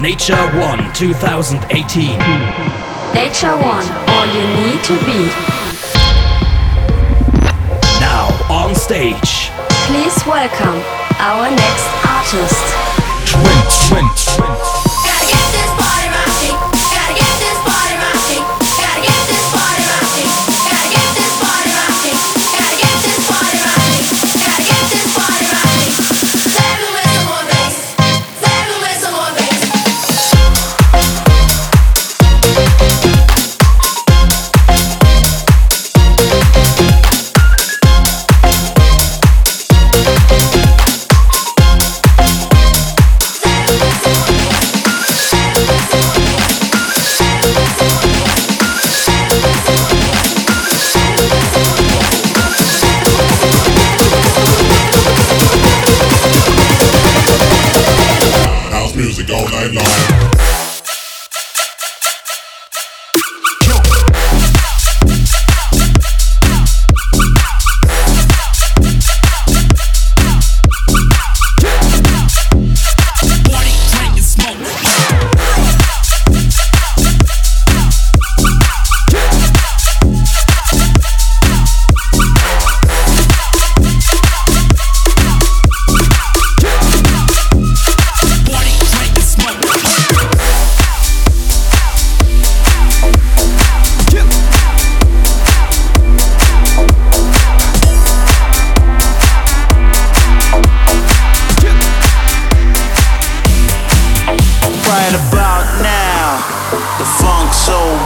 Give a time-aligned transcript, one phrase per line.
[0.00, 2.18] at Nature One 2018.
[3.14, 5.28] Nature One, all you need to be.
[8.00, 9.50] Now on stage.
[9.86, 10.82] Please welcome
[11.18, 12.80] our next artist.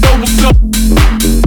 [0.00, 1.43] double, double.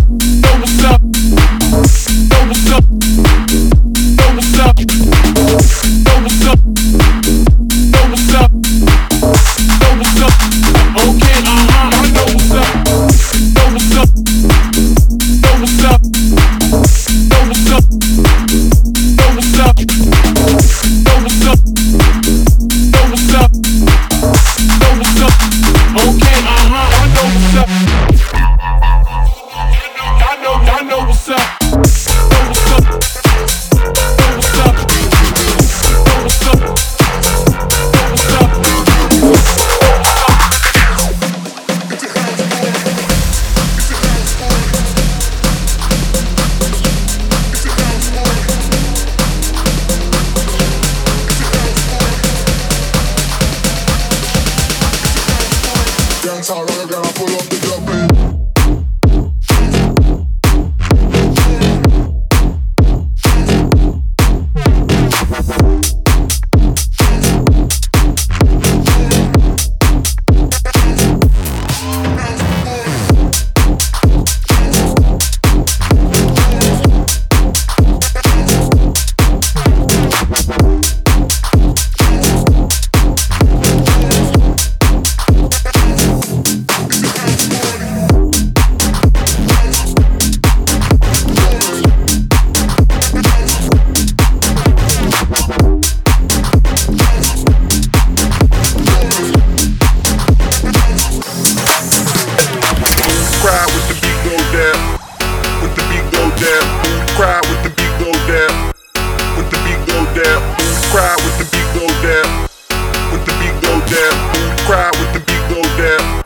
[113.90, 114.16] down.
[114.34, 114.64] Move the
[115.00, 116.24] with the beat go down.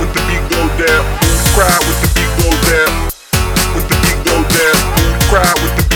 [0.00, 1.02] With the beat go down.
[1.20, 2.92] Move the crowd with the beat go down.
[3.74, 4.76] With the beat go down.
[4.96, 5.89] Move the crowd with the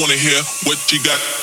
[0.00, 1.37] wanna hear what you got.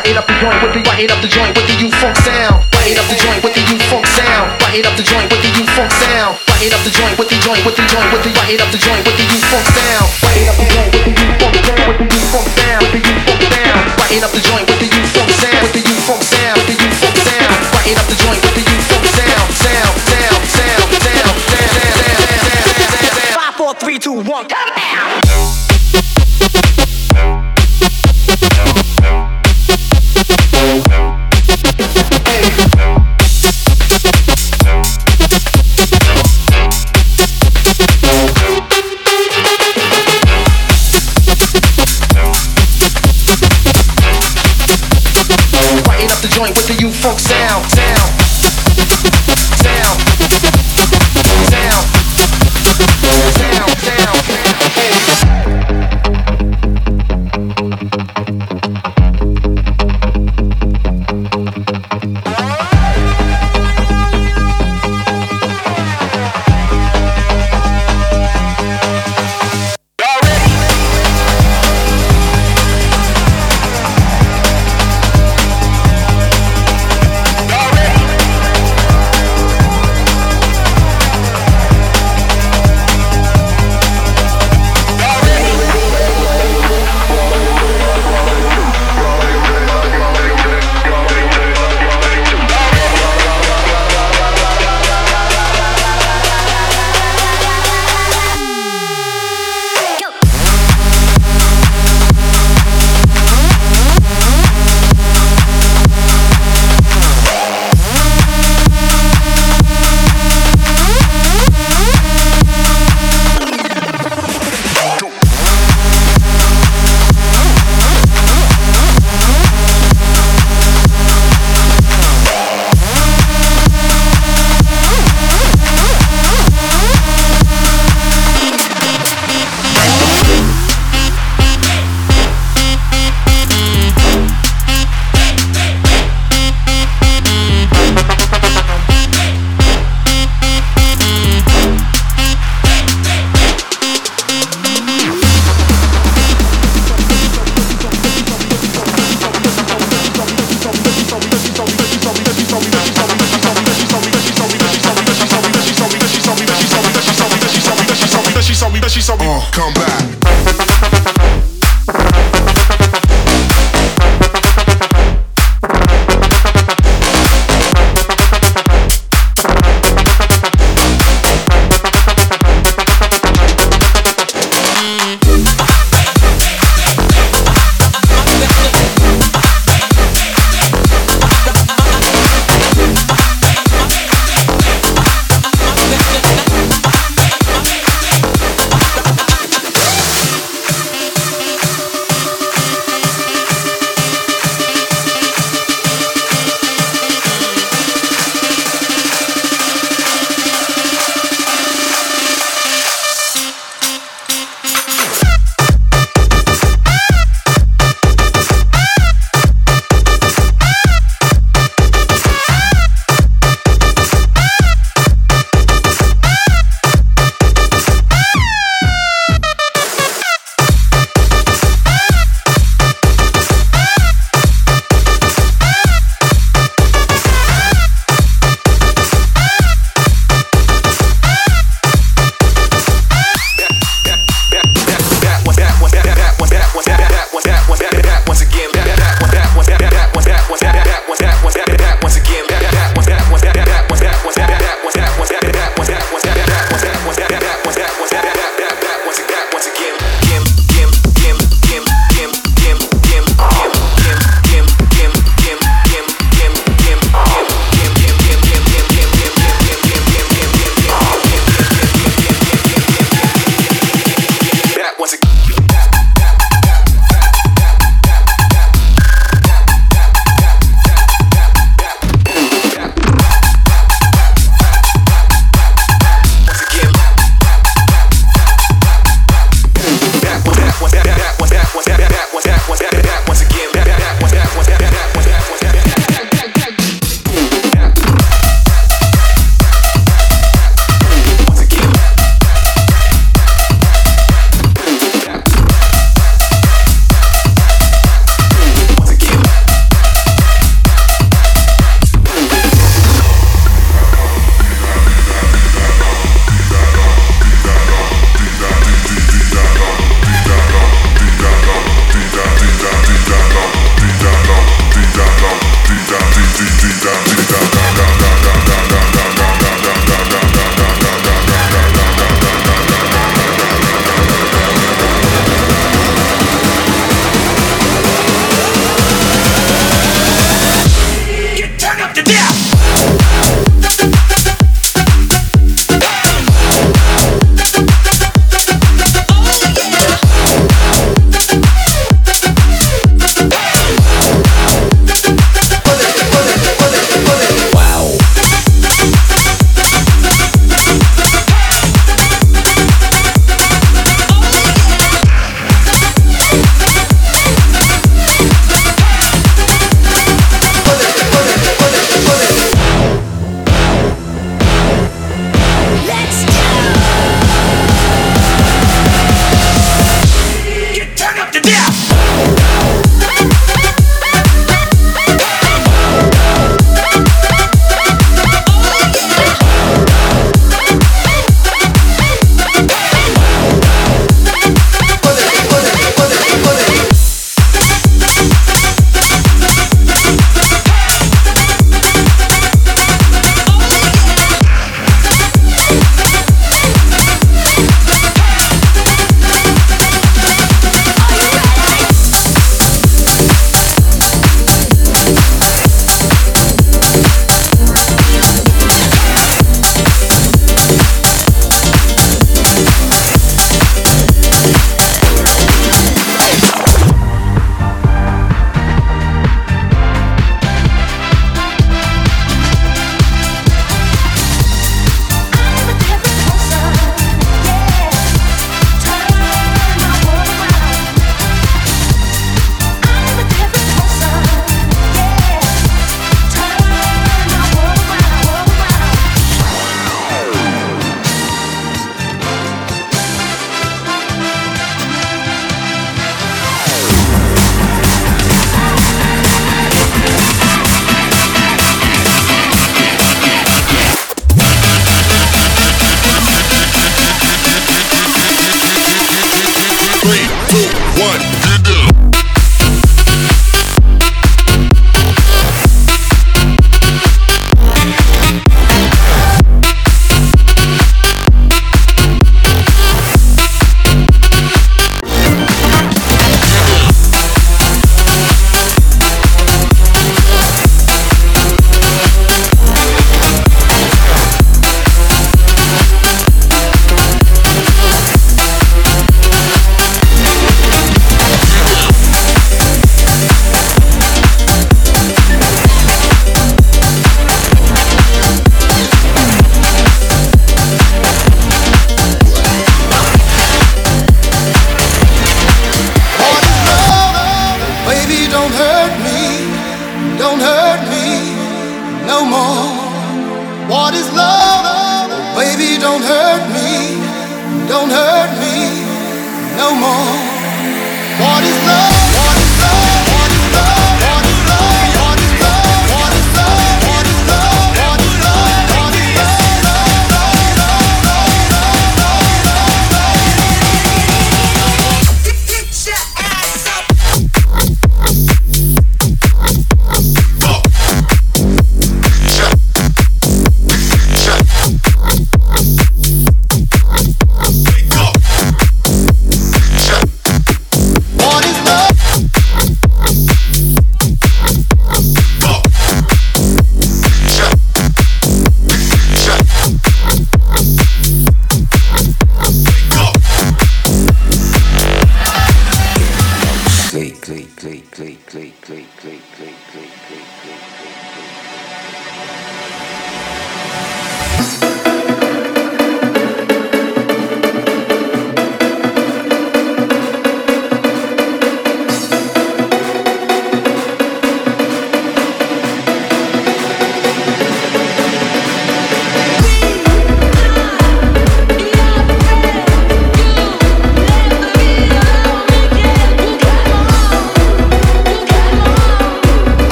[0.00, 2.64] Brighten up the joint with the brighten up the joint with the U funk sound.
[2.72, 4.48] Brighten up the joint with the U funk sound.
[4.56, 6.40] Brighten up the joint with the U funk sound.
[6.48, 8.80] Brighten up the joint with the joint with the joint with the brighten up the
[8.80, 10.08] joint with the U funk sound.
[10.24, 12.92] Brighten up the joint with the U funk sound with the U funk sound with
[12.96, 13.84] the U funk sound.
[14.00, 14.89] Brighten up the joint with the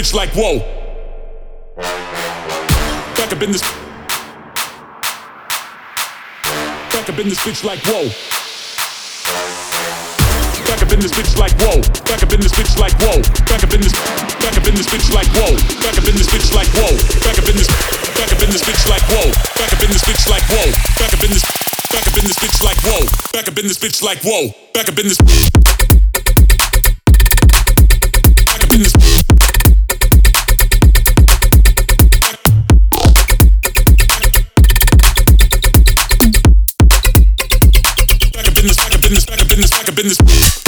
[0.00, 0.64] bitch like whoa.
[1.76, 3.60] Back up in this.
[6.88, 8.08] Back up in this bitch like whoa.
[10.64, 11.84] Back up in this bitch like whoa.
[12.08, 13.20] Back up in this bitch like whoa.
[13.44, 13.92] Back up in this.
[14.40, 15.52] Back up in this bitch like whoa.
[15.84, 16.96] Back up in this bitch like whoa.
[17.20, 17.68] Back up in this.
[18.16, 19.28] Back up in this bitch like whoa.
[19.60, 20.64] Back up in this bitch like whoa.
[20.96, 21.44] Back up in this.
[21.92, 23.04] Back up in this bitch like whoa.
[23.36, 24.48] Back up in this bitch like whoa.
[24.72, 25.20] Back up in this.
[28.48, 29.29] Back up in this.
[39.50, 40.59] business, like a business.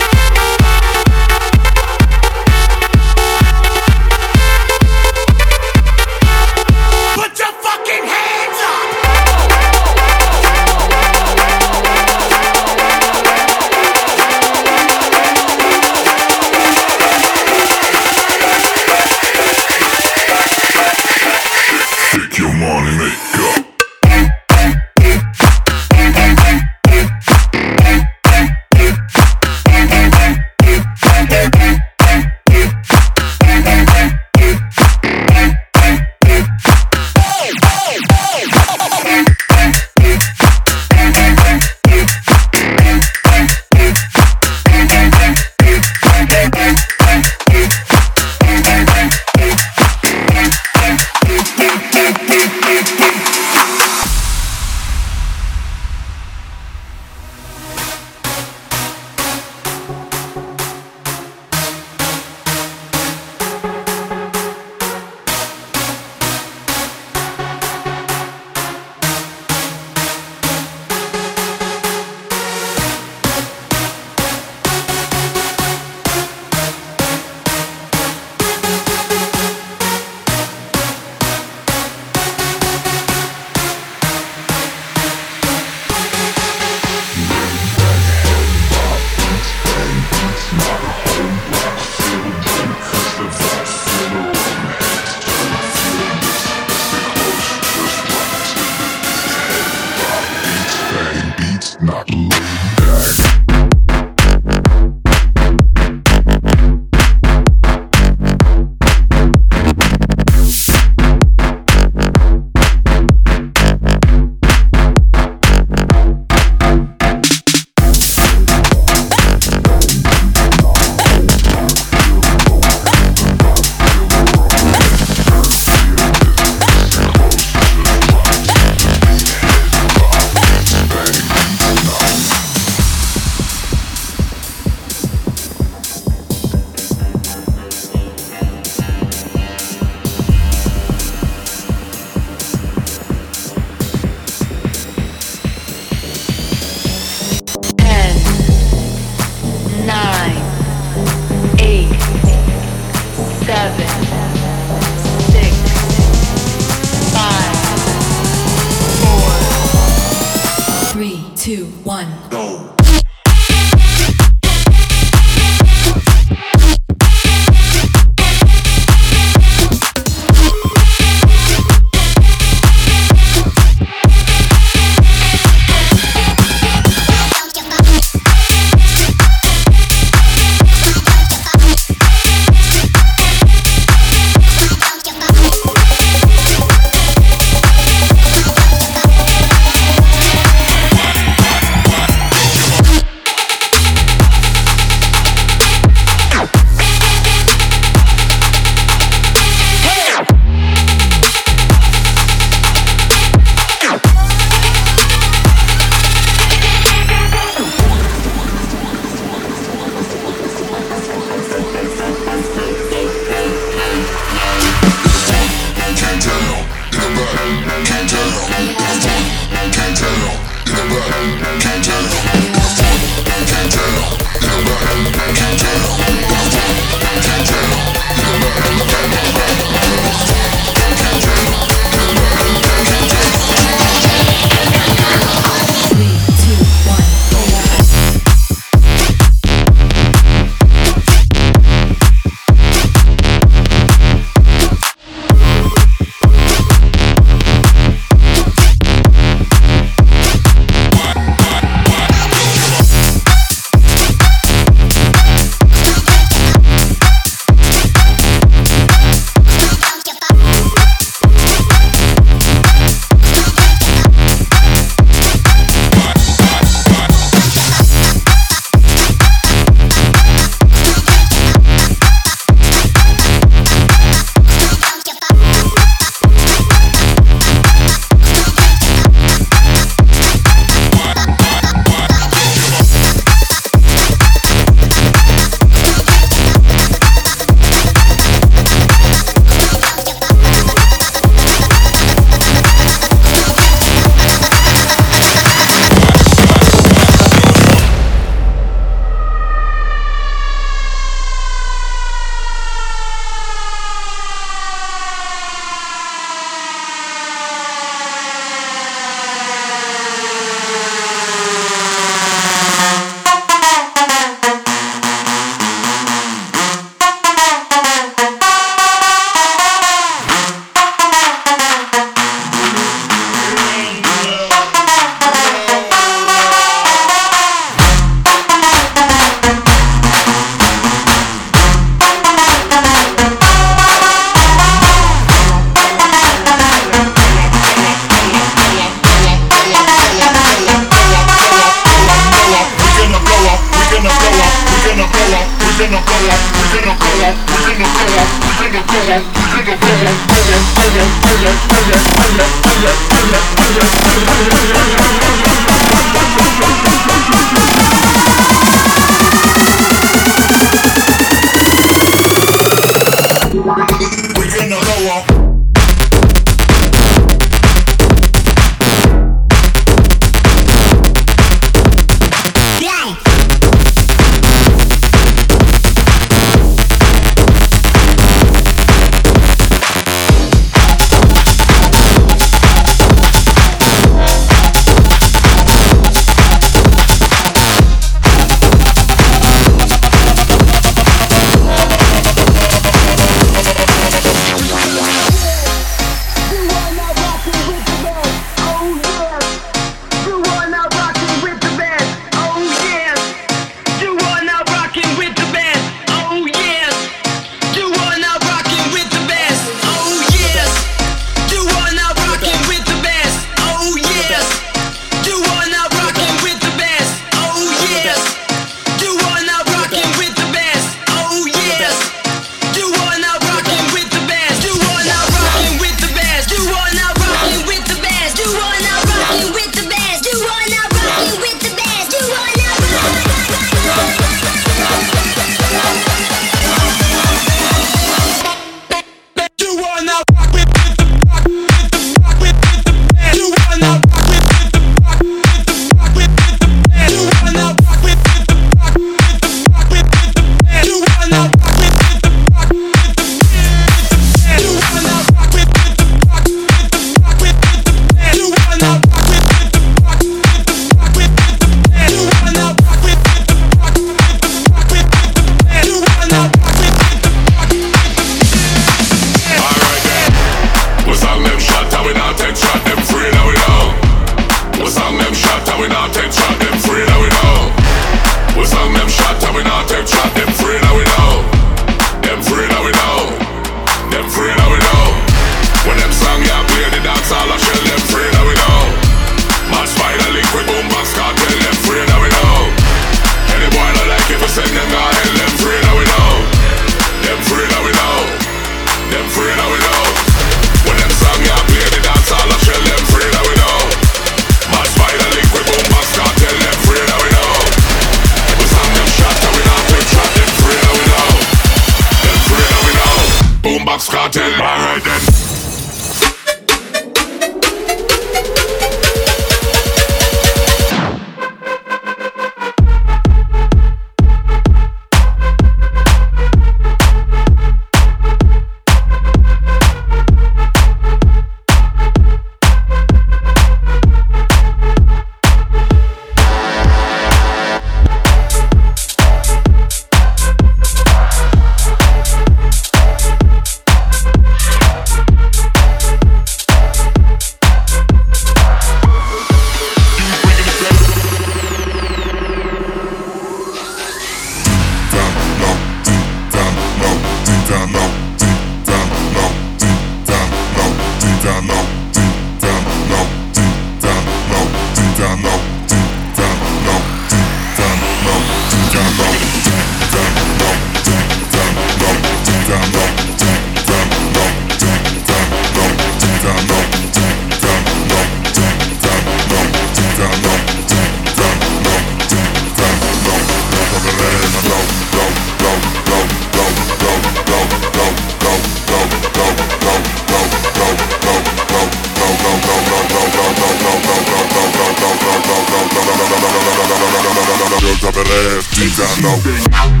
[599.01, 600.00] Down low.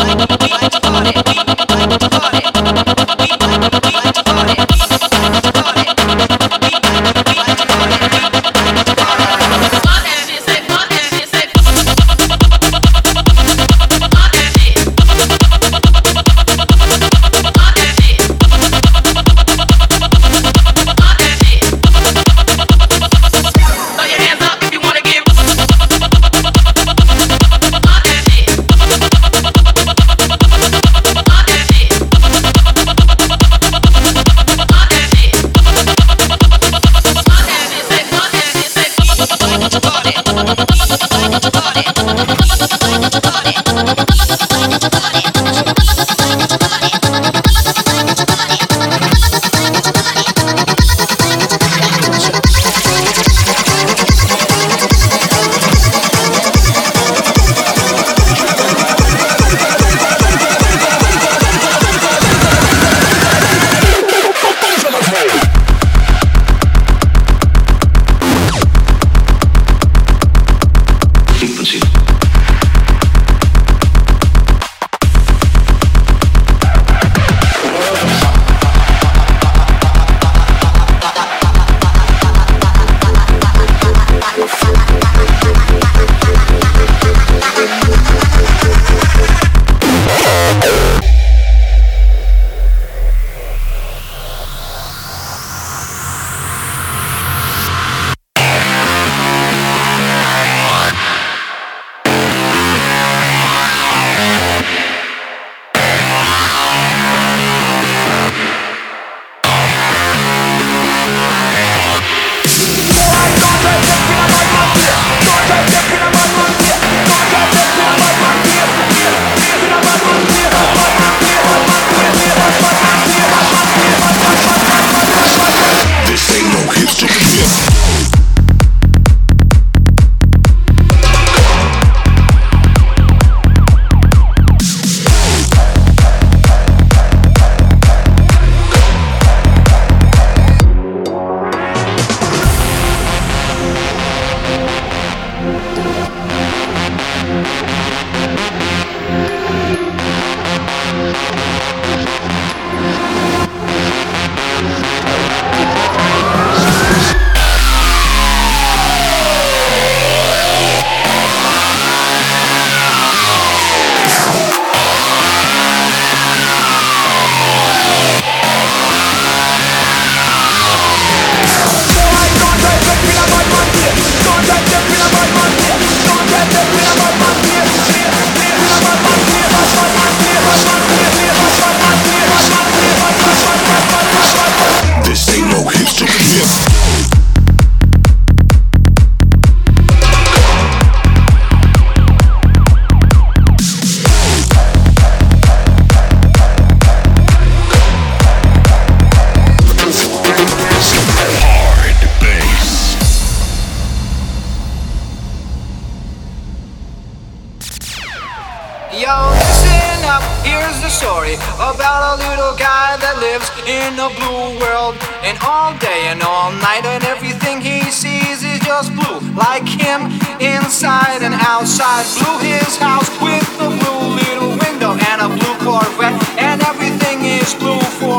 [127.01, 127.30] Magic.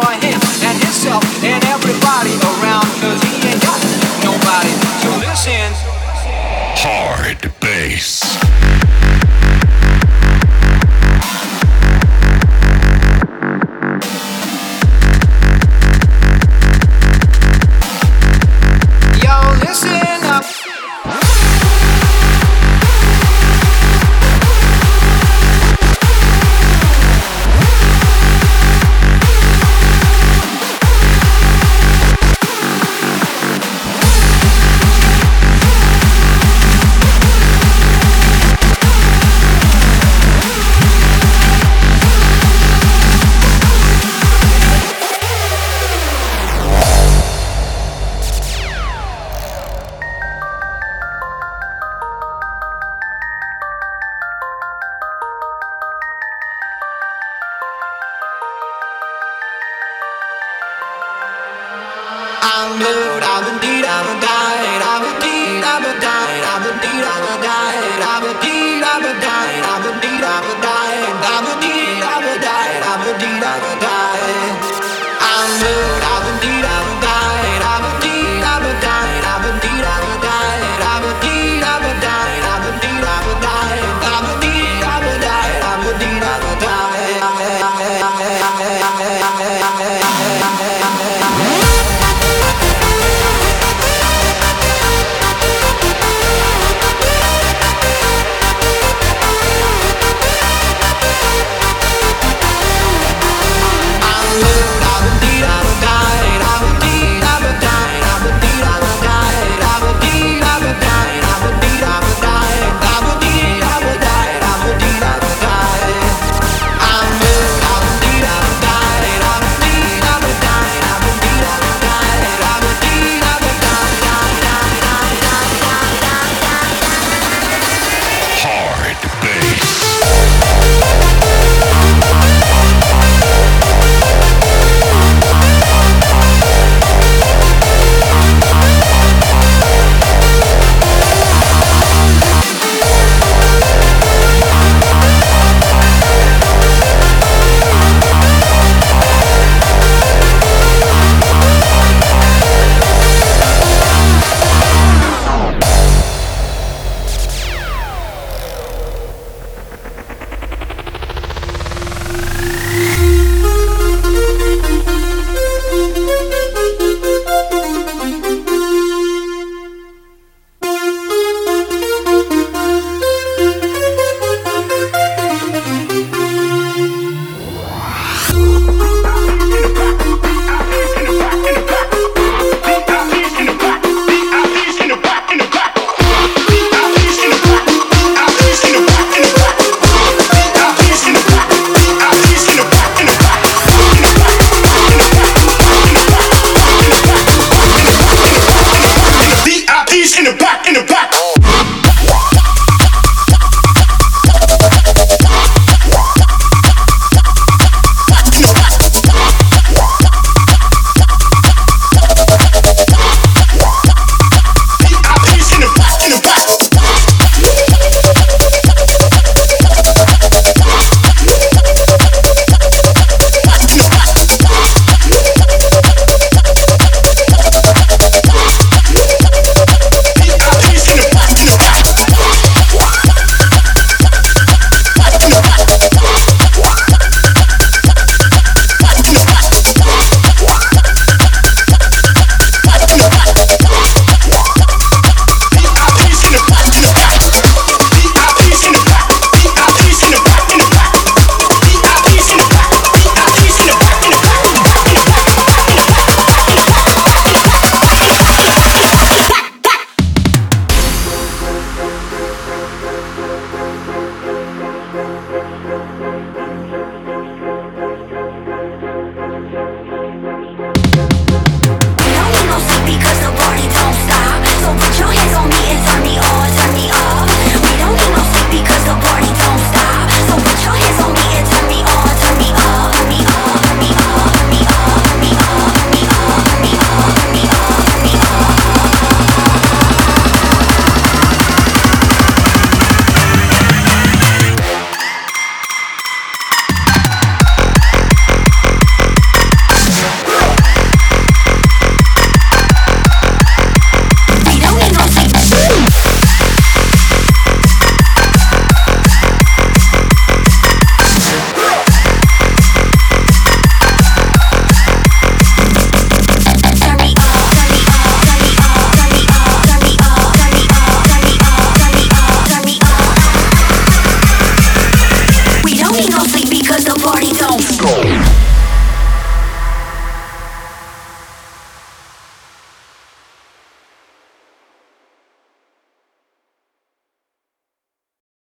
[0.03, 0.32] Blue